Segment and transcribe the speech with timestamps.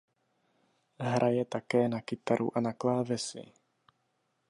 [0.99, 3.51] Hraje také na kytaru a na klávesy.